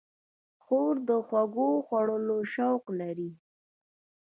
[0.63, 3.31] خور د خوږو خوړلو شوق لري.